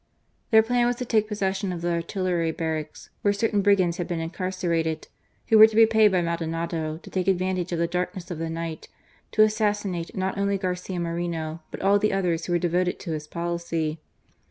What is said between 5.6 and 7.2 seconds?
to be paid by Maldonado to